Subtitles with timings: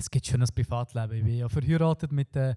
[0.00, 1.18] Es gibt schon ein Privatleben.
[1.18, 2.54] Ich bin ja verheiratet mit, äh,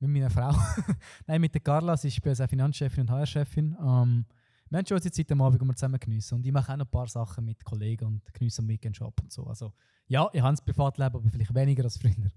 [0.00, 0.52] mit meiner Frau.
[1.26, 1.94] Nein, mit der Carla.
[1.98, 3.76] Sie ist bei uns auch Finanzchefin und HR-Chefin.
[3.78, 4.24] Ähm,
[4.70, 6.36] wir haben schon unsere Zeit am Abend, wo wir zusammen geniessen.
[6.36, 9.20] Und ich mache auch noch ein paar Sachen mit Kollegen und genieße am Weekend Shop
[9.22, 9.44] und so.
[9.44, 9.74] Also,
[10.06, 12.32] ja, ich habe ein Privatleben, aber vielleicht weniger als früher.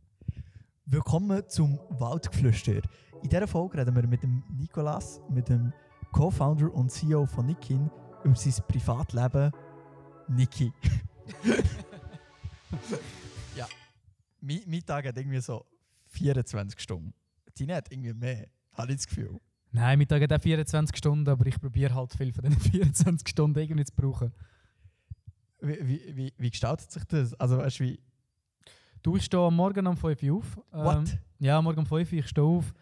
[0.85, 2.81] Willkommen zum Waldgeflüster.
[3.23, 5.71] In dieser Folge reden wir mit dem Nicolas, mit dem
[6.11, 7.89] Co-Founder und CEO von Nikin,
[8.25, 9.51] über sein Privatleben.
[10.27, 10.73] Niki.
[13.55, 13.67] ja,
[14.41, 15.65] mein, mein Tag hat irgendwie so
[16.07, 17.13] 24 Stunden.
[17.57, 19.39] Deine hat irgendwie mehr, habe ich das Gefühl.
[19.71, 23.27] Nein, mein Tag hat auch 24 Stunden, aber ich probiere halt viel von diesen 24
[23.27, 24.33] Stunden irgendwie zu brauchen.
[25.61, 27.33] Wie, wie, wie, wie gestaltet sich das?
[27.35, 27.99] Also, weißt du, wie.
[29.03, 30.57] Du, ich stehe am Morgen um 5 Uhr auf.
[30.73, 31.17] Ähm, What?
[31.39, 32.73] Ja, morgen um 5 Uhr, ich stehe auf.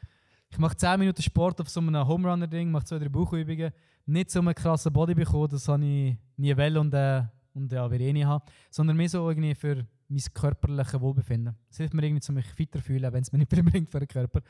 [0.50, 3.72] Ich mache 10 Minuten Sport auf so einem Home Runner Ding, mache zwei, drei Bauchübungen.
[4.06, 7.24] Nicht so einen krassen Body bekommen, das habe ich nie will und, äh,
[7.54, 8.44] und ja, ich eh nie haben.
[8.72, 11.56] Sondern mehr so irgendwie für mein körperliches Wohlbefinden.
[11.70, 14.00] Es hilft mir irgendwie, um mich fitter fühlen, wenn es mir nicht viel bringt für
[14.00, 14.42] den Körper.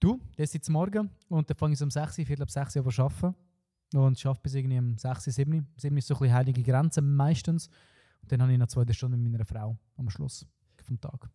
[0.00, 2.90] Du, das ist morgen und dann fange ich um 6 Uhr, Viertel ab 6 Uhr
[2.90, 3.34] zu arbeiten.
[3.94, 5.64] Und arbeite bis irgendwie um 6 Uhr, 7 Uhr.
[5.76, 7.68] 7 Uhr ist so ein bisschen heilige Grenze meistens.
[8.22, 10.46] Und dann habe ich noch zwei Stunden mit meiner Frau am Schluss
[10.82, 11.28] vom Tag.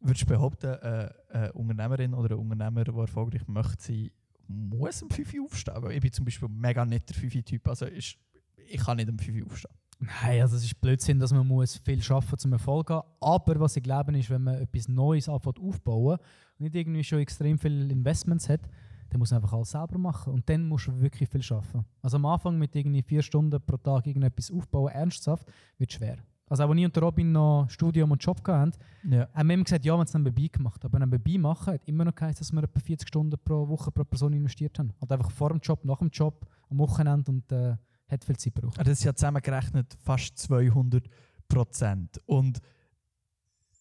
[0.00, 4.10] Würdest du behaupten, äh, eine Unternehmerin oder ein Unternehmer, der erfolgreich möchte sein,
[4.46, 5.82] muss um 5 Uhr aufstehen?
[5.82, 7.68] Weil ich bin zum Beispiel mega nicht der 5 Uhr-Typ.
[7.68, 8.16] Also ist,
[8.56, 9.74] ich kann nicht um 5 Uhr aufstehen.
[9.98, 13.08] Nein, also es ist Blödsinn, dass man muss viel arbeiten zum Erfolg haben.
[13.20, 17.18] Aber was ich glaube, ist, wenn man etwas Neues anfängt aufbauen und nicht irgendwie schon
[17.20, 18.60] extrem viele Investments hat,
[19.08, 20.34] dann muss man einfach alles selber machen.
[20.34, 21.86] Und dann musst du wirklich viel arbeiten.
[22.02, 25.46] Also am Anfang mit irgendwie vier Stunden pro Tag irgendetwas aufbauen, ernsthaft,
[25.78, 26.18] wird schwer.
[26.48, 28.72] Also auch als ich und Robin noch Studium und Job hatten,
[29.10, 29.28] Ja.
[29.32, 30.84] haben wir immer gesagt, ja, wir haben es dann dabei gemacht.
[30.84, 34.04] Aber dabei machen hat immer noch geheißen, dass wir etwa 40 Stunden pro Woche pro
[34.04, 34.92] Person investiert haben.
[35.00, 37.76] Halt einfach vor dem Job, nach dem Job, am Wochenende und äh,
[38.08, 38.78] hat viel Zeit gebraucht.
[38.78, 41.08] Ah, Das ist ja zusammengerechnet fast 200
[41.48, 42.20] Prozent.
[42.26, 42.60] Und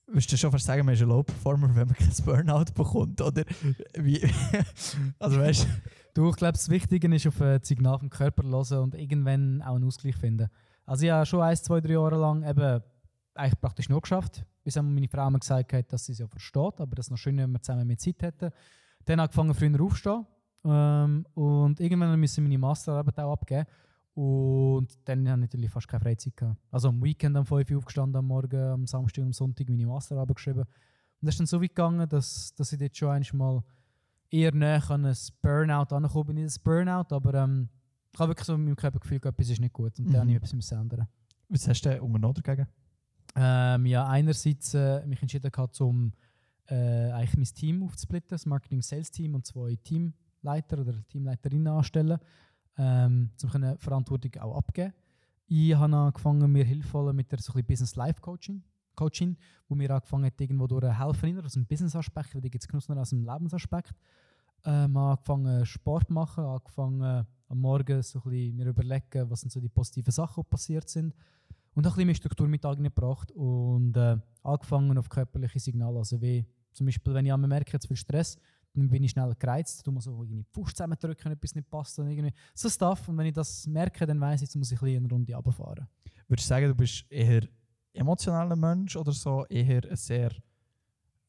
[0.07, 3.21] würdest du schon fast sagen, man ist ein Low-Performer, wenn man kein Burnout bekommt?
[3.21, 3.43] Oder
[3.97, 4.21] wie?
[5.19, 5.67] also weißt
[6.13, 9.61] du, ich glaube, das Wichtige ist, auf äh, das Signal vom Körper hören und irgendwann
[9.61, 10.49] auch einen Ausgleich finden.
[10.85, 12.81] Also ich habe schon ein, zwei, drei Jahre lang eben
[13.33, 16.27] eigentlich praktisch nur geschafft, bis einmal meine Frau mir gesagt hat, dass sie es ja
[16.27, 18.51] versteht, aber das ist noch schön, wenn wir zusammen mehr Zeit hätten.
[19.05, 20.25] Dann angefangen früher aufzustehen
[20.63, 23.65] ähm, und irgendwann müssen wir meine Masterarbeit auch abgeben
[24.15, 26.57] und dann habe ich natürlich fast keine Freizeit gehabt.
[26.71, 29.85] Also am Weekend um 5 Uhr aufgestanden, am Morgen, am Samstag und am Sonntag meine
[29.85, 30.61] Masterarbeit geschrieben.
[30.61, 30.67] Und
[31.21, 33.61] das ist dann so weit gegangen, dass, dass ich dort schon einmal
[34.31, 36.35] eher näher an ein Burnout angekommen bin.
[36.43, 37.69] Nicht ein Burnout, aber ähm,
[38.13, 40.11] ich habe wirklich so in meinem Körper gefühlt, etwas ist nicht gut und Mhm.
[40.13, 41.07] dann habe ich etwas müssen ändern.
[41.49, 42.67] was hast du denn unternommen dagegen?
[43.35, 46.13] Ähm, ja, einerseits äh, mich entschieden gehabt, um
[46.67, 52.17] äh, eigentlich mein Team aufzusplitten, das Marketing-Sales-Team und zwei Teamleiter oder Teamleiterinnen anstellen,
[52.77, 54.93] ähm, um können Verantwortung auch abgeben.
[55.47, 58.63] Ich habe angefangen, mir Hilfe mit der so ein bisschen Business-Life-Coaching,
[58.95, 59.37] Coaching,
[59.67, 62.89] wo mir angefangen hat, irgendwo durch helfen, aus dem Business-Aspekt, weil die gibt es genug
[62.97, 63.93] aus dem Lebensaspekt.
[64.63, 69.69] Ähm, angefangen Sport machen, angefangen am Morgen so ein mir überlegen, was sind so die
[69.69, 71.13] positiven Sachen, die passiert sind
[71.75, 76.19] und auch ein bisschen mehr Struktur mit eingebracht und äh, angefangen auf körperliche Signale, also
[76.21, 78.37] wie zum Beispiel, wenn ich merke, jetzt viel Stress,
[78.75, 81.97] dann bin ich schnell gereizt, tu mal so irgendwie die Fuß zusammendrücken, etwas nicht passt
[81.99, 84.81] und irgendwie so Stuff und wenn ich das merke, dann weiß ich, jetzt muss ich
[84.81, 85.87] ein bisschen eine Runde runterfahren.
[86.27, 87.47] Würdest du sagen, du bist eher
[87.93, 90.31] emotionaler Mensch oder so eher ein sehr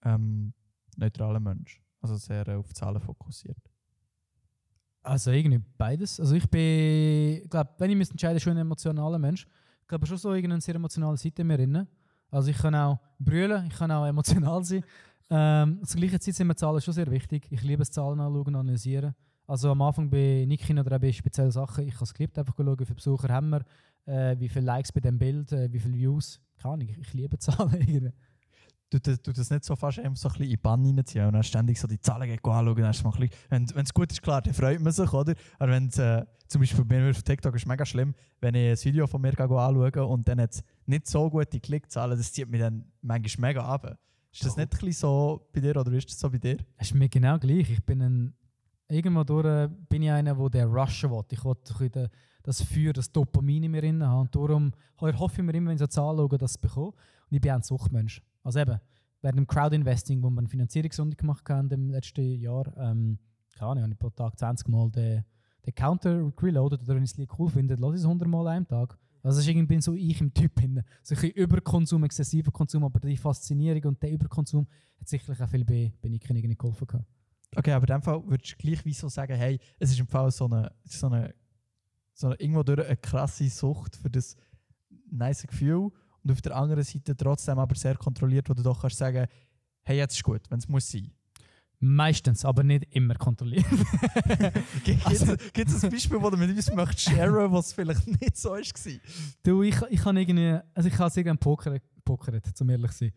[0.05, 0.53] ähm,
[0.97, 1.81] neutraler Mensch?
[2.01, 3.59] Also sehr äh, auf Zahlen fokussiert.
[5.03, 6.19] Also irgendwie beides.
[6.19, 9.47] Also ich bin, glaube, wenn ich mich entscheide, schon ein emotionaler Mensch.
[9.83, 11.87] Ich glaube schon so irgendeine sehr emotionale Seite in mir drin.
[12.31, 14.85] Also ich kann auch brüllen, ich kann auch emotional sein.
[15.29, 17.47] Ähm, zur gleichen Zeit sind mir Zahlen schon sehr wichtig.
[17.51, 19.15] Ich liebe es, Zahlen anschauen und analysieren.
[19.47, 22.55] Also am Anfang bei Nikin oder auch bei speziellen Sachen, ich habe es geliebt, einfach
[22.57, 23.65] schauen, wie viele Besucher haben wir,
[24.07, 26.41] äh, wie viele Likes bei dem Bild, äh, wie viele Views.
[26.57, 28.13] Keine Ahnung, ich, ich liebe Zahlen.
[28.89, 31.33] Du, du, du das nicht so fast eben so ein in die Bann reinziehen und
[31.33, 32.77] dann ständig so die Zahlen anschauen.
[32.77, 35.35] Dann mal bisschen, wenn es gut ist, klar, dann freut man sich, oder?
[35.59, 38.85] Aber wenn äh, zum Beispiel bei mir auf TikTok ist mega schlimm, wenn ich ein
[38.85, 40.47] Video von mir anschaue und dann
[40.87, 43.99] nicht so gute Klickzahlen, das zieht mich dann manchmal mega ab.
[44.37, 46.59] Ist das nicht ein so bei dir oder ist das so bei dir?
[46.77, 47.71] Es ist mir genau gleich.
[47.71, 48.35] Ich bin ein,
[48.87, 51.25] irgendwo durch bin ich einer, der rushen will.
[51.31, 52.11] Ich will
[52.43, 54.21] das Feuer, das Dopamin in mir drin haben.
[54.21, 56.89] Und darum hoffe ich mir immer, wenn ich so Zahlen schaue, dass ich es bekomme.
[56.89, 58.23] Und ich bin auch ein Suchtmensch.
[58.43, 58.79] Also eben,
[59.23, 63.19] während dem Crowdinvesting, wo wir eine Finanzierungsrunde gemacht haben im letzten Jahr, ähm,
[63.55, 65.25] keine Ahnung, habe ich pro Tag 20 Mal den,
[65.65, 68.69] den Counter reloaded oder wenn ich Lied cool finde, lasse ich es 100 Mal am
[68.69, 68.99] Tag.
[69.27, 70.85] Also ist irgendwie so ich im Typ hin.
[71.03, 74.69] So ein bisschen Überkonsum, exzessiver Konsum, aber die Faszinierung und der Überkonsum
[75.01, 77.05] hat sicherlich auch viel bei, bei Nicken irgendwie geholfen.
[77.57, 80.07] Okay, aber in dem Fall würdest du gleich wie so sagen, hey, es ist im
[80.07, 81.35] Fall so eine, so eine,
[82.15, 84.37] so eine irgendwo durch eine krasse Sucht für das
[85.11, 85.91] nice Gefühl.
[86.23, 89.27] Und auf der anderen Seite trotzdem aber sehr kontrolliert, wo du doch kannst sagen,
[89.83, 91.11] hey, jetzt ist gut, wenn es muss sein.
[91.79, 93.67] Meistens, aber nicht immer kontrolliert.
[94.85, 98.61] Gibt es ein Beispiel, wo du mit uns möchtest sharen, was vielleicht nicht so war?
[99.43, 103.13] du, ich, ich habe irgendwie, also ich habe irgendwann pokert, pokert, zum ehrlich zu sein.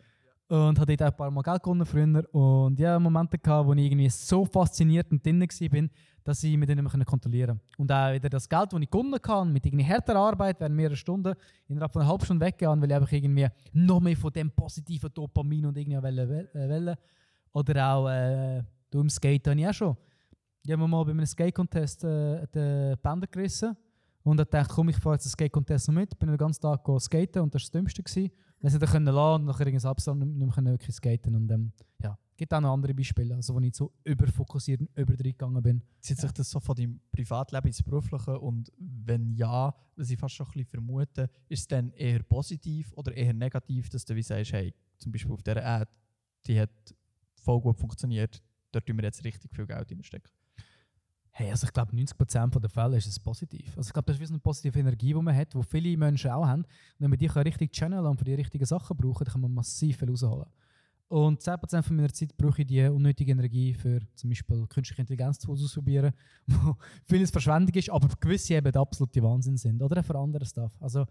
[0.50, 2.34] Und hatte dort ein paar Mal Geld gewonnen früher.
[2.34, 5.90] Und ja, Momente gehabt, wo ich irgendwie so fasziniert und drin war,
[6.24, 7.82] dass ich mit denen immer kontrollieren konnte.
[7.82, 10.96] Und auch wieder das Geld, das ich gewonnen habe, mit irgendwie härter Arbeit, während mehrere
[10.96, 11.36] Stunden,
[11.68, 15.12] innerhalb von einer halben Stunde weggehen, weil ich einfach irgendwie noch mehr von dem positiven
[15.14, 16.30] Dopamin und irgendwie wollen.
[16.56, 16.96] wollen.
[17.54, 19.98] Oder auch äh, du im Skate habe ich auch schon.
[20.64, 23.76] Ich habe mal bei einem Skate-Contest äh, den Bänder gerissen
[24.24, 26.18] und habe gedacht, komm, ich fahre jetzt den Skate-Contest noch mit.
[26.20, 28.04] Bin den ganzen Tag skaten und das war das Dümmste.
[28.04, 28.32] Gewesen.
[28.62, 31.72] Dann können lassen und nachher irgendwas absammeln, nicht mehr wirklich skaten und ähm,
[32.04, 35.82] ja, gibt auch noch andere Beispiele, also wo ich so überfokussiert und übergegangen bin.
[36.02, 40.36] Zieht sich das so von deinem Privatleben ins Berufliche und wenn ja, was ich fast
[40.36, 44.24] schon ein bisschen vermute, ist es dann eher positiv oder eher negativ, dass du wie
[44.24, 45.92] sagst, hey, zum Beispiel auf dieser Ad,
[46.46, 46.70] die hat
[47.40, 48.42] voll gut funktioniert,
[48.72, 50.32] dort tun wir jetzt richtig viel Geld reinstecken.
[51.32, 53.78] Hey, also ich glaube, 90% der Fälle ist es positiv.
[53.78, 56.32] Also ich glaube, das ist wie eine positive Energie, die man hat, die viele Menschen
[56.32, 56.64] auch haben.
[56.64, 56.68] Und
[57.00, 59.98] wenn wir die richtig channeln und für die richtigen Sachen brauchen, dann kann man massiv
[59.98, 60.50] viel rausholen.
[61.08, 65.40] Und 10% von meiner Zeit brauche ich die unnötige Energie für zum Beispiel künstliche Intelligenz
[65.40, 66.14] zu auszuprobieren,
[66.48, 66.76] wo
[67.06, 69.82] vieles Verschwendung ist, aber gewisse eben absolute Wahnsinn sind.
[69.82, 70.72] Oder für andere Stuff.
[70.80, 71.08] Also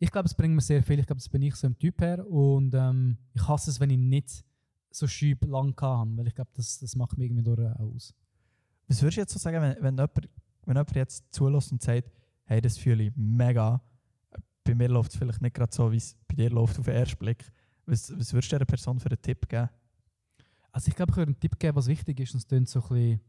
[0.00, 0.98] ich glaube, es bringt mir sehr viel.
[0.98, 2.26] Ich glaube, das bin ich so ein Typ her.
[2.26, 4.44] Und ähm, ich hasse es, wenn ich nicht
[4.94, 8.14] so Schübe lang habe, weil ich glaube, das, das macht mich irgendwie durch auch aus.
[8.88, 10.28] Was würdest du jetzt so sagen, wenn, wenn, jemand,
[10.64, 12.10] wenn jemand jetzt zulässt und sagt,
[12.44, 13.80] hey, das fühle ich mega,
[14.62, 16.94] bei mir läuft es vielleicht nicht gerade so, wie es bei dir läuft auf den
[16.94, 17.44] ersten Blick.
[17.86, 19.68] Was, was würdest du dieser Person für einen Tipp geben?
[20.72, 22.80] Also ich glaube, ich würde einen Tipp geben, was wichtig ist, und es klingt so
[22.80, 23.20] ein bisschen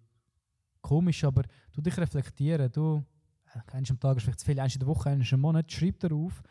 [0.82, 3.06] komisch, aber du dich reflektieren, du,
[3.54, 5.72] äh, eines am Tag ist vielleicht zu viel, eins in der Woche, eines im Monat,
[5.72, 6.42] schreib darauf,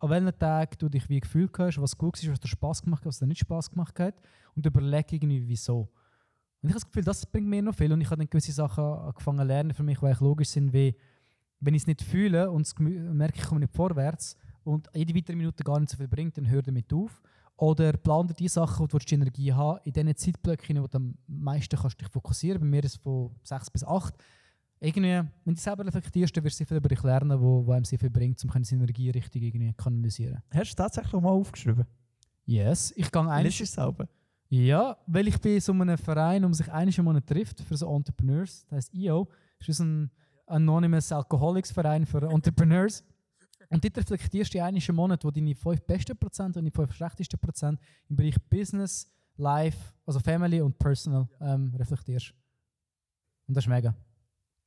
[0.00, 3.02] an welchen Tag du dich wie gefühlt hast, was gut ist, was dir Spaß gemacht
[3.02, 4.14] hat, was dir nicht Spaß gemacht hat
[4.56, 5.90] und überleg irgendwie, wieso.
[6.62, 8.52] Und ich habe das Gefühl, das bringt mir noch viel und ich habe dann gewisse
[8.52, 10.94] Sachen angefangen zu lernen für mich, die logisch sind, wie
[11.60, 15.62] wenn ich es nicht fühle und merke, ich komme nicht vorwärts und jede weitere Minute
[15.62, 17.22] gar nicht so viel bringt, dann hör damit auf.
[17.56, 20.96] Oder plan dir die Sachen, wo du die Energie haben in diesen Zeitblöcken, wo du
[20.96, 24.14] am meisten kannst dich fokussieren Bei mir ist es von 6 bis 8
[24.80, 27.72] irgendwie, wenn du selber reflektierst, dann wirst du sehr viel über dich lernen, wo, wo
[27.72, 30.42] einem sehr viel bringt, um seine Energie richtig irgendwie kanalisieren.
[30.52, 31.84] Hast du tatsächlich mal aufgeschrieben?
[32.46, 33.58] Yes, ich gehe eigentlich.
[33.60, 34.08] Liest selber?
[34.48, 37.94] Ja, weil ich bin so einem Verein, um sich einmal im Monat trifft für so
[37.94, 39.28] Entrepreneurs, das heißt IO,
[39.58, 40.10] das ist ein
[40.46, 43.04] Anonymous Alcoholics Verein für Entrepreneurs.
[43.68, 47.38] Und dort reflektierst du im Monat, wo deine fünf besten Prozent und die fünf schlechtesten
[47.38, 47.78] Prozent
[48.08, 52.34] im Bereich Business, Life, also Family und Personal ähm, reflektierst.
[53.46, 53.94] Und das ist mega.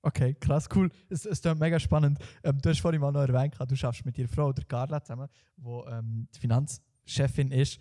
[0.05, 0.91] Okay, krass, cool.
[1.09, 2.19] Es, es ist mega spannend.
[2.43, 5.29] Ähm, du hast vorhin mal noch erwähnt, du schaffst mit ihrer Frau, der Carla, zusammen,
[5.55, 7.79] die ähm, die Finanzchefin ist.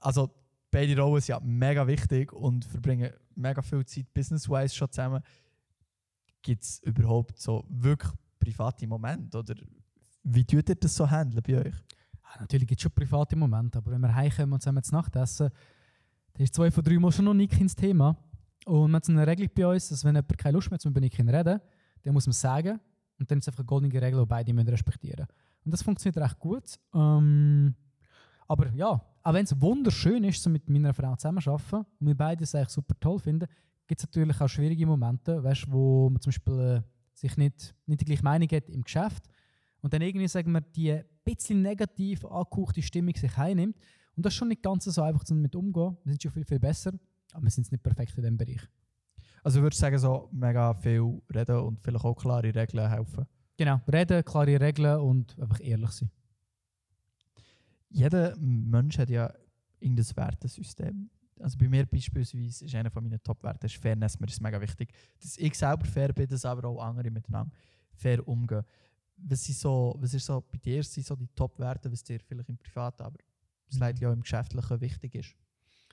[0.00, 0.30] Also
[0.70, 5.22] beide Rollen sind ja mega wichtig und verbringen mega viel Zeit business-wise schon zusammen.
[6.40, 9.36] Gibt es überhaupt so wirklich private Momente?
[9.38, 9.56] Oder
[10.22, 11.74] wie tut ihr das so handeln bei euch?
[12.14, 15.14] Ja, natürlich gibt es schon private Momente, aber wenn wir heimkommen und zusammen zu Nacht
[15.16, 15.50] essen,
[16.32, 18.16] dann ist zwei von drei Mal schon noch nicht ins Thema.
[18.66, 21.00] Und man hat eine Regel bei uns, dass wenn jemand keine Lust mehr hat, über
[21.00, 21.60] Nicken reden,
[22.02, 22.80] dann muss man sagen.
[23.18, 25.26] Und dann ist es einfach eine goldene Regel, die beide müssen respektieren
[25.64, 26.64] Und das funktioniert recht gut.
[26.92, 27.74] Ähm,
[28.48, 32.42] aber ja, auch wenn es wunderschön ist, so mit meiner Frau zusammenzuarbeiten und wir beide
[32.42, 33.46] es eigentlich super toll finden,
[33.86, 36.82] gibt es natürlich auch schwierige Momente, weißt, wo man zum Beispiel äh,
[37.14, 39.28] sich nicht, nicht die gleiche Meinung hat im Geschäft
[39.80, 43.76] und dann irgendwie, sagen wir, die ein bisschen negativ angehauchte Stimmung sich einnimmt.
[44.16, 45.96] Und das ist schon nicht ganz so einfach, damit umzugehen.
[46.02, 46.92] Wir sind schon viel, viel besser
[47.36, 48.62] aber wir sind nicht perfekt in diesem Bereich.
[49.42, 53.26] Also würdest du sagen, so mega viel reden und vielleicht auch klare Regeln helfen?
[53.56, 56.10] Genau, reden, klare Regeln und einfach ehrlich sein.
[57.90, 59.32] Jeder Mensch hat ja
[59.78, 61.10] irgendein Wertesystem.
[61.38, 64.18] Also bei mir beispielsweise ist einer von meinen Top-Werten Fairness.
[64.18, 67.54] Mir ist mega wichtig, dass ich selber fair bin, dass aber auch andere miteinander
[67.94, 68.64] fair umgehen.
[69.18, 72.48] Was, sind so, was ist so bei dir sind so die Top-Werte, was dir vielleicht
[72.48, 73.18] im Privaten, aber
[73.70, 73.82] mhm.
[73.82, 75.34] auch im Geschäftlichen wichtig ist?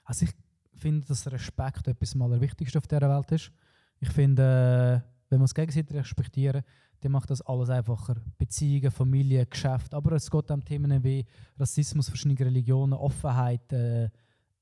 [0.06, 0.34] Also ich
[0.76, 3.52] finde, dass Respekt etwas mal Wichtigste auf dieser Welt ist.
[4.00, 6.64] Ich finde, äh, wenn wir uns gegenseitig respektieren,
[7.02, 8.16] dann macht das alles einfacher.
[8.38, 9.94] Beziehungen, Familie, Geschäft.
[9.94, 11.26] Aber es geht um Themen wie
[11.58, 14.10] Rassismus, verschiedene Religionen, Offenheit äh,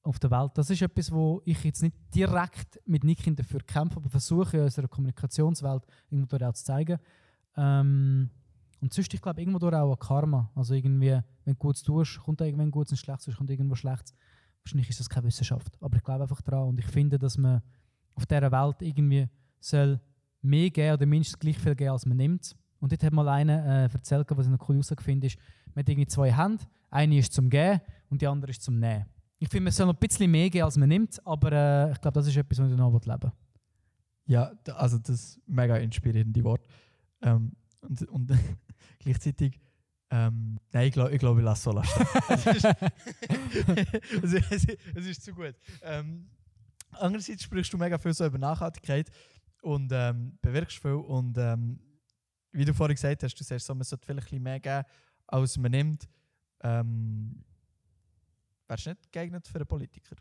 [0.03, 0.51] auf der Welt.
[0.56, 4.63] Das ist etwas, wo ich jetzt nicht direkt mit Nikin dafür kämpfe, aber versuche in
[4.63, 6.98] unserer Kommunikationswelt irgendwo auch zu zeigen.
[7.56, 8.30] Ähm,
[8.82, 10.50] und sonst, ich glaube, irgendwo auch ein Karma.
[10.56, 14.15] Also irgendwie, wenn du Gutes tust, kommt irgendwann Gutes und Schlechtes, kommt irgendwo Schlechtes.
[14.63, 17.62] Wahrscheinlich ist das keine Wissenschaft, aber ich glaube einfach daran und ich finde, dass man
[18.13, 19.27] auf dieser Welt irgendwie
[19.60, 20.00] soll
[20.41, 22.56] mehr geben oder mindestens gleich viel geben, als man nimmt.
[22.80, 25.38] Und dort hat mal einer äh, erzählt, was ich noch cool finde, ist,
[25.74, 29.06] man hat irgendwie zwei Hände, Eine ist zum Geben und die andere ist zum Nehmen.
[29.39, 32.01] Ich finde, man soll noch ein bisschen mehr geben, als man nimmt, aber äh, ich
[32.01, 33.32] glaube, das ist etwas, was ich noch leben will.
[34.25, 36.68] Ja, also das ist mega inspirierende Wort.
[37.22, 38.32] Ähm, und und
[39.00, 39.60] gleichzeitig,
[40.12, 42.06] ähm, nein, ich glaube, ich, glaub, ich lasse so lassen.
[42.30, 42.65] es, ist,
[44.24, 45.56] es, ist, es ist zu gut.
[45.82, 46.30] Ähm,
[46.91, 49.10] andererseits sprichst du mega viel so über Nachhaltigkeit
[49.62, 50.91] und ähm, bewirkst viel.
[50.91, 51.80] Und ähm,
[52.51, 54.84] wie du vorhin gesagt hast, du sagst so, man sollte vielleicht mehr geben,
[55.27, 56.10] als man nimmt.
[56.62, 57.46] Ähm,
[58.68, 60.18] wärst du nicht geeignet für einen Politiker?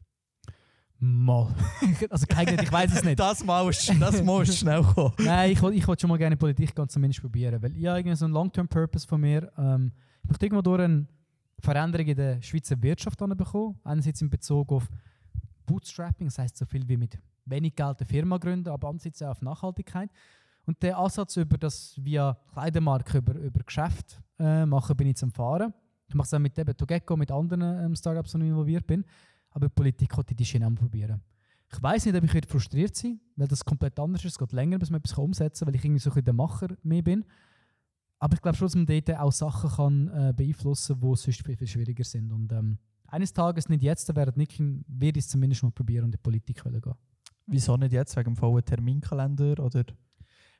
[1.03, 1.49] Mal.
[2.11, 3.19] also geeignet, ich weiß es nicht.
[3.19, 5.15] Das Mal ist, das Mal ist schnell gekommen.
[5.19, 7.99] Nein, ich wollte ich wollt schon mal gerne Politik ganz zumindest probieren, weil ich habe
[8.01, 9.51] irgendwie so einen Long-Term-Purpose von mir.
[9.57, 9.93] Ähm,
[10.23, 11.07] ich möchte irgendwo durch eine
[11.59, 13.81] Veränderung in der Schweizer Wirtschaft bekommen.
[13.83, 14.89] Einerseits in Bezug auf
[15.65, 19.31] Bootstrapping, das heißt so viel wie mit wenig Geld eine Firma gründen, aber andererseits auch
[19.31, 20.11] auf Nachhaltigkeit.
[20.67, 25.33] Und der Ansatz über das via Kleidermarke, über, über Geschäft äh, machen, bin ich zum
[25.33, 25.73] Fahren.
[26.07, 29.05] Ich mache es auch mit eben Togeco, mit anderen ähm, Startups, wo ich involviert bin.
[29.51, 31.21] Aber Politik wollte ich die Schiene probieren.
[31.73, 34.33] Ich weiß nicht, ob ich frustriert sein weil das komplett anders ist.
[34.33, 36.35] Es geht länger, bis man etwas umsetzen kann, weil ich irgendwie so ein bisschen der
[36.35, 37.25] Macher mehr bin.
[38.19, 41.45] Aber ich glaube schon, dass man dort auch Sachen kann, äh, beeinflussen kann, die sonst
[41.45, 42.33] viel, viel schwieriger sind.
[42.33, 46.19] Und ähm, eines Tages, nicht jetzt, werde ich es zumindest mal probieren und in die
[46.19, 46.95] Politik wollen gehen.
[47.47, 48.17] Wieso nicht jetzt?
[48.17, 49.59] Wegen dem vollen Terminkalender?
[49.65, 49.85] Oder?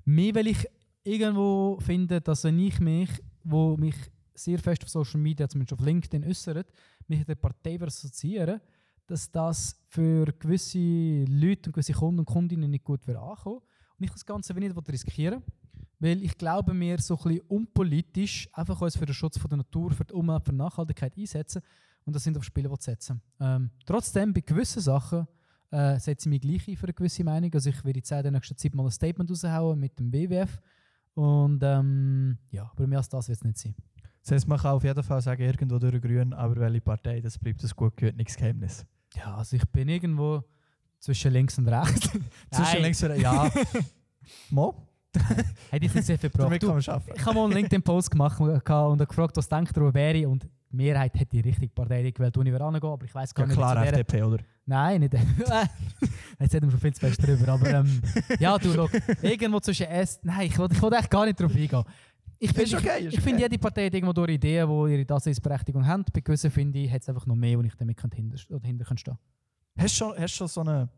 [0.05, 0.67] Mehr, weil ich
[1.05, 3.11] irgendwo finde, dass wenn ich mich,
[3.45, 3.95] wo mich
[4.35, 6.73] sehr fest auf Social Media, zumindest auf LinkedIn äußert,
[7.07, 8.61] mich der Partei assoziieren,
[9.11, 13.61] dass das für gewisse Leute und gewisse Kunden und Kundinnen nicht gut wird ankommen.
[13.99, 15.43] Und ich das Ganze nicht riskieren
[16.01, 19.91] weil ich glaube, wir so ein bisschen unpolitisch einfach uns für den Schutz der Natur,
[19.91, 21.63] für die Umwelt, für die Nachhaltigkeit einsetzen
[22.05, 23.21] und das sind auf Spiele setzen.
[23.39, 25.29] Ähm, trotzdem, bei gewissen Sachen
[25.71, 27.53] äh, setze ich mich gleich ein für eine gewisse Meinung.
[27.53, 30.61] Also ich werde in der nächsten Zeit mal ein Statement raushauen mit dem WWF.
[31.15, 33.75] Und ähm, ja, aber mehr als das wird es nicht sein.
[34.23, 37.39] Das heisst, man kann auf jeden Fall sagen, irgendwo durch Grün, aber welche Partei, das
[37.39, 38.87] bleibt ein gut gehörtes Geheimnis.
[39.17, 40.43] Ja, also ich bin irgendwo
[40.99, 42.11] zwischen links und rechts.
[42.51, 43.51] Zwischen links und rechts, ja.
[44.51, 44.87] Mo?
[45.71, 46.63] Hätte ich nicht sehr viel gebraucht.
[46.63, 50.45] Du, ich habe mal einen LinkedIn-Post gemacht und und gefragt, was denkt wo wäre und
[50.45, 53.45] die Mehrheit hat die richtige Partei gewählt, wo ich wieder angehen, aber ich weiß gar
[53.45, 54.39] Ja nicht, klar, FDP, oder?
[54.67, 55.15] Nein, nicht.
[56.39, 57.53] Jetzt hätten wir schon viel zu fest drüber.
[57.53, 58.01] Aber ähm,
[58.39, 58.89] ja, du, schau,
[59.21, 60.21] irgendwo zwischen S.
[60.23, 61.85] Nein, ich wollte ich will echt gar nicht drauf eingehen.
[62.43, 63.53] Ich, Ist find- okay, ich, ich finde, okay.
[63.53, 66.05] jede Partei hat irgendwo durch Ideen, die ihre Daseinsberechtigung haben.
[66.13, 68.67] Bei gewissen finde ich, hat es einfach noch mehr, wo ich damit könnte hinter, oder
[68.67, 69.19] hinter kann stehen
[69.79, 70.89] Hast du schon, hast schon so eine.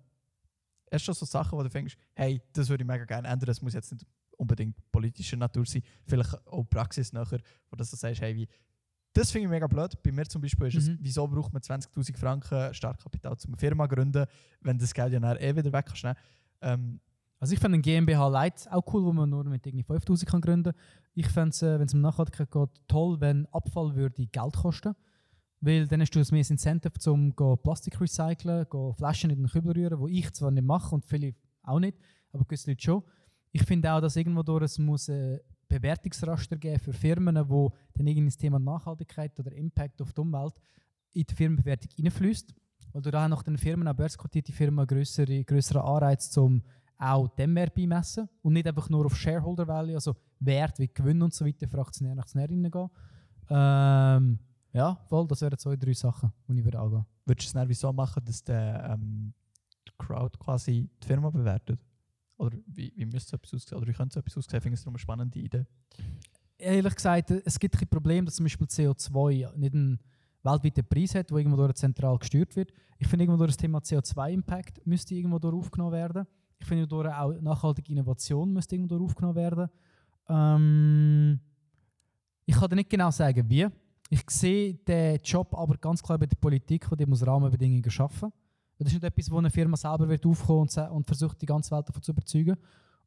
[0.93, 3.47] Hast du schon so Sachen, wo du denkst, hey, das würde ich mega gerne ändern,
[3.47, 4.07] das muss jetzt nicht
[4.37, 8.47] unbedingt politischer Natur sein, vielleicht auch Praxis nachher, wo du so sagst, hey, wie,
[9.15, 10.01] das finde ich mega blöd.
[10.03, 10.99] Bei mir zum Beispiel ist es, Mhm.
[11.01, 14.27] wieso braucht man 20'000 Franken Startkapital, um eine Firma zu gründen,
[14.61, 16.05] wenn das Geld ja nachher eh wieder weg kannst.
[16.05, 16.17] nehmen.
[16.61, 17.01] Ähm,
[17.43, 20.41] Also ich finde ein GmbH Light auch cool, wo man nur mit irgendwie 5000 kann
[20.41, 20.75] gründen
[21.13, 24.95] Ich fände es, äh, wenn es um Nachhaltigkeit geht, toll, wenn Abfall würde Geld kosten
[25.61, 29.73] Weil dann hast du ein mehr Incentive, um Plastik recyceln, go Flaschen in den Kübel
[29.73, 31.35] rühren, wo ich zwar nicht mache und viele
[31.65, 31.99] auch nicht,
[32.33, 33.03] aber gewisse Leute schon.
[33.51, 38.07] Ich finde auch, dass irgendwo durch es muss äh, Bewertungsraster geben für Firmen, wo dann
[38.07, 40.55] irgendwie das Thema Nachhaltigkeit oder Impact auf die Umwelt
[41.11, 42.55] in die Firmenbewertung reinfließt.
[42.93, 46.63] Weil du da nach den Firmen, auch börsenkotierte Firmen, größere, größeren Anreiz zum
[47.02, 51.21] auch dem Wert beimessen und nicht einfach nur auf Shareholder Value, also Wert wie Gewinn
[51.23, 52.88] und so weiter für Aktionäre und Aktionärinnen gehen.
[53.50, 54.38] Ähm,
[54.73, 57.04] ja, voll, das wären zwei, drei Sachen, die ich würde angehen.
[57.26, 59.35] würdest du es dann wieso machen, dass der ähm,
[59.87, 61.80] die Crowd quasi die Firma bewertet?
[62.37, 63.78] Oder wie, wie müsste so etwas aussehen?
[63.78, 64.59] Oder wie könnte so etwas aussehen?
[64.59, 65.66] Ich finde es eine spannende Idee.
[66.56, 69.99] Ehrlich gesagt, es gibt ein Problem, dass zum Beispiel CO2 nicht einen
[70.42, 72.73] weltweiten Preis hat, der irgendwo durch zentral gesteuert wird.
[72.99, 76.26] Ich finde irgendwo durch das Thema CO2-Impact müsste irgendwo durch aufgenommen werden.
[76.62, 79.69] Ich finde durch auch nachhaltige Innovation müsste irgendwo aufgenommen werden.
[80.28, 81.40] Ähm,
[82.47, 83.66] ich kann dir nicht genau sagen, wie.
[84.09, 88.31] Ich sehe den Job aber ganz klar bei der Politik, die muss Rahmenbedingungen schaffen.
[88.78, 91.75] Das ist nicht etwas, wo eine Firma selber wird aufkommen und, und versucht, die ganze
[91.75, 92.57] Welt davon zu überzeugen.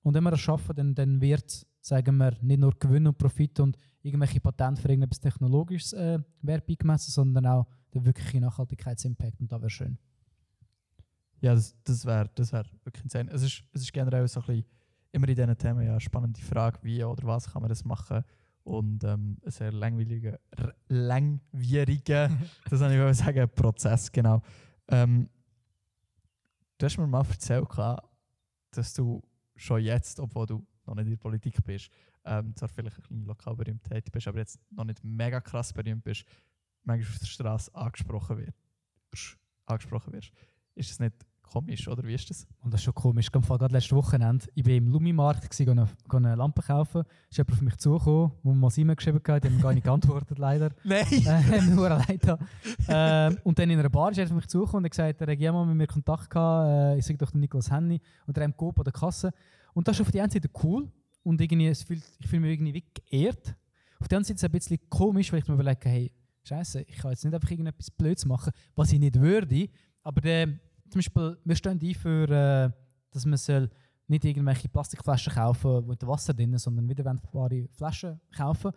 [0.01, 3.59] Und wenn wir das schaffen, dann, dann wird, sagen wir, nicht nur Gewinn und Profit
[3.61, 9.39] und irgendwelche Patente für irgendetwas Technologisches äh, Wert beigemessen, sondern auch der wirkliche Nachhaltigkeitsimpact.
[9.39, 9.97] Und das wäre schön.
[11.45, 13.29] Ja, das, das wäre das wär wirklich insane.
[13.31, 14.65] Es ist, es ist generell so ein bisschen,
[15.11, 18.23] immer in diesen Themen ja eine spannende Frage, wie oder was kann man das machen.
[18.63, 20.39] Und ähm, ein sehr langwieriger,
[20.87, 22.31] langwieriger,
[22.67, 24.41] das ich sagen, Prozess, genau.
[24.87, 25.29] Ähm,
[26.79, 27.67] du hast mir mal erzählt,
[28.71, 29.21] dass du
[29.55, 31.91] schon jetzt, obwohl du noch nicht in der Politik bist,
[32.23, 35.71] ähm, zwar vielleicht ein bisschen lokal berühmt tätig bist, aber jetzt noch nicht mega krass
[35.71, 36.25] berühmt bist,
[36.81, 38.55] manchmal auf der Straße angesprochen wird,
[39.67, 40.31] angesprochen wirst.
[40.73, 41.13] Ist es nicht
[41.51, 42.03] komisch, oder?
[42.03, 42.47] Wie ist das?
[42.59, 43.27] Und das ist schon komisch.
[43.33, 44.45] Ich war gerade letztes Wochenende.
[44.53, 47.03] Ich war im Lumimarkt, gewesen, eine, eine Lampe kaufen.
[47.29, 49.83] Ist jemand auf mich zugekommen, wo man mal E-Mail geschrieben hat, die haben gar nicht
[49.83, 50.71] geantwortet, leider.
[50.83, 51.05] Nein!
[51.25, 52.21] Äh, nur leid
[52.87, 55.31] ähm, Und dann in einer Bar ist er auf mich zugekommen und hat gesagt, er
[55.31, 58.47] hat jemand mit mir Kontakt gehabt, äh, ich sage doch den Niklas Henny, und er
[58.47, 59.31] hat Coop an der Kasse.
[59.73, 60.89] Und das ist auf der einen Seite cool
[61.23, 63.55] und irgendwie, es fühlt, ich fühle mich irgendwie wie geehrt.
[63.99, 66.11] Auf der anderen Seite ist es ein bisschen komisch, weil ich mir überlege, hey,
[66.47, 69.67] Scheiße, ich kann jetzt nicht einfach irgendetwas Blödes machen, was ich nicht würde.
[70.03, 70.59] Aber der,
[70.89, 72.71] zum Beispiel, wir stehen ein für, äh,
[73.11, 73.69] dass man soll
[74.07, 78.71] nicht irgendwelche Plastikflaschen kaufen mit Wasser drin, sondern wiederverwendbare Flaschen kaufen.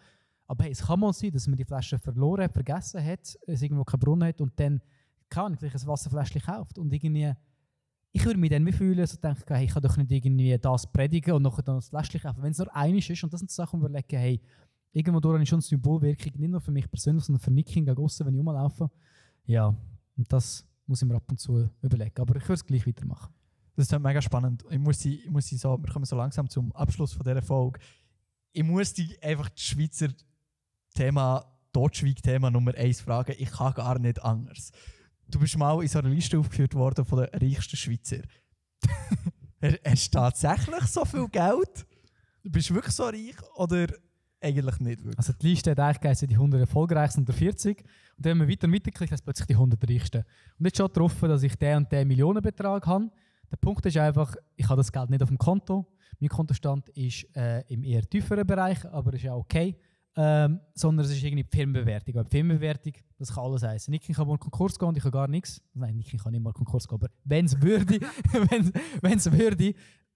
[0.47, 3.63] Aber hey, es kann mal sein, dass man die Flasche verloren hat, vergessen hat, es
[3.63, 4.81] irgendwo keinen Brunnen hat und dann
[5.29, 7.35] kann ich ein Wasserfläschchen kauft und irgendwie
[8.13, 10.91] ich würde mich dann wie fühlen, so denken, hey, ich kann doch nicht irgendwie das
[10.91, 12.43] predigen und nachher dann das Fläschchen kaufen.
[12.43, 14.41] Wenn es nur einiges ist und das sind Sachen, wo wir überlegen, hey,
[14.93, 18.27] irgendwo durch ich schon Symbolwirkung, nicht nur für mich persönlich, sondern für Nicking gegen aussen,
[18.27, 18.91] wenn ich rumlaufe.
[19.45, 19.69] Ja,
[20.17, 22.21] und das muss ich mir ab und zu überlegen.
[22.21, 23.33] Aber ich würde es gleich weitermachen.
[23.77, 24.65] Das ist mega spannend.
[24.71, 27.79] Ich muss, die, ich muss so, wir kommen so langsam zum Abschluss von dieser Folge.
[28.53, 30.09] Ich muss die einfach das Schweizer
[30.95, 33.37] Thema, Totschweig-Thema Nummer 1 fragen.
[33.39, 34.73] Ich kann gar nicht anders.
[35.29, 38.23] Du bist mal in so einer Liste aufgeführt worden von den reichsten Schweizer.
[39.85, 41.87] Hast du tatsächlich so viel Geld?
[42.43, 43.37] Bist du wirklich so reich?
[43.57, 43.89] Oder
[44.41, 45.19] eigentlich nicht wirklich.
[45.19, 47.79] Also die Liste hat eigentlich die 100 erfolgreichsten unter 40.
[47.79, 47.87] Und
[48.19, 50.25] dann, wenn man weiter und weiter klickt, plötzlich die 100 reichsten.
[50.59, 53.11] Und jetzt schon getroffen, dass ich den und den Millionenbetrag habe.
[53.51, 55.87] Der Punkt ist einfach, ich habe das Geld nicht auf dem Konto.
[56.21, 59.77] Mein Kontostand ist äh, im eher tieferen Bereich, aber ist ja okay.
[60.17, 62.17] Ähm, sondern es ist irgendwie die Firmenbewertung.
[62.17, 63.91] Aber die Firmenbewertung, das kann alles heißen.
[63.91, 65.63] Nicky kann mal Konkurs gehen und ich kann gar nichts.
[65.75, 68.01] Nein, Nicky kann nicht mal Konkurs gehen, aber wenn es würde,
[69.01, 69.75] wenn es würde,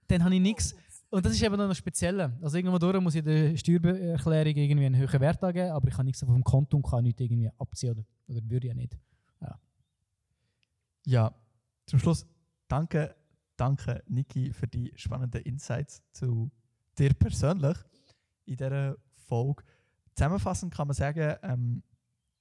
[0.08, 0.74] dann habe ich nichts.
[1.12, 2.18] Und das ist eben noch speziell.
[2.40, 6.20] Also irgendwo muss ich der Steuererklärung irgendwie einen höheren Wert angeben, aber ich habe nichts
[6.20, 8.96] dem Konto und kann nichts irgendwie abziehen oder, oder würde ja nicht.
[9.42, 9.60] Ja.
[11.04, 11.34] ja,
[11.84, 12.26] zum Schluss
[12.66, 13.14] danke,
[13.58, 16.50] danke Niki für die spannenden Insights zu
[16.96, 17.76] dir persönlich
[18.46, 19.64] in dieser Folge.
[20.14, 21.82] Zusammenfassend kann man sagen, ähm,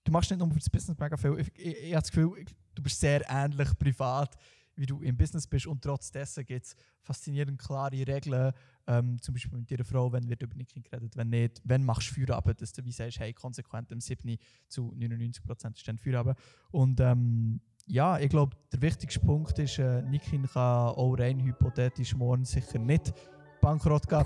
[0.05, 1.37] du machst nicht nur für das Business mega viel.
[1.39, 4.37] Ich, ich, ich habe das Gefühl, du bist sehr ähnlich privat
[4.81, 8.51] wie du im Business bist und trotz dessen gibt es faszinierend klare Regeln,
[8.87, 12.09] ähm, zum Beispiel mit deiner Frau, wenn wird über Nicking geredet, wenn nicht, wenn machst
[12.09, 14.37] du Feierabend, dass du wie sagst, hey, konsequent im 7.
[14.67, 16.35] zu 99% ist dann Feierabend.
[16.71, 22.15] Und ähm, ja, ich glaube, der wichtigste Punkt ist, äh, Nicking kann auch rein hypothetisch
[22.15, 23.13] morgen sicher nicht
[23.61, 24.25] bankrott gehen.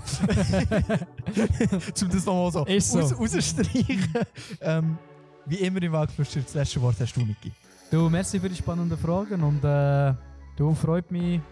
[2.02, 3.00] um das nochmal so, so.
[3.00, 4.14] Aus, rausstreichen.
[4.62, 4.98] ähm,
[5.44, 7.52] wie immer im Waldflüster, das letzte Wort hast du, Niki.
[7.90, 10.14] Du, merci für die spannenden Fragen und äh
[10.56, 11.42] Du, freut mich,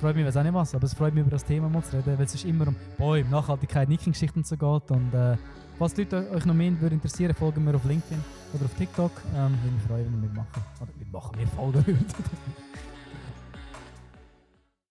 [0.00, 1.96] freut mich, weiß auch nicht was, aber es freut mich, über das Thema mal zu
[1.96, 4.90] reden, weil es ist immer um Bäume, Nachhaltigkeit, Nicking-Geschichten so geht.
[4.92, 5.36] Und äh,
[5.76, 8.22] falls die Leute euch noch mehr würde interessieren, folgen wir auf LinkedIn
[8.54, 9.10] oder auf TikTok.
[9.34, 10.62] Ähm, würde mich freuen, wenn ihr mitmachen.
[10.80, 12.14] Oder mitmachen, wir folgen würdet.